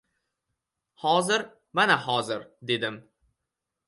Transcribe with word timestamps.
—Hozir, 1.03 1.45
mana 1.73 1.97
hozir!— 2.07 2.47
dedim. 2.71 2.99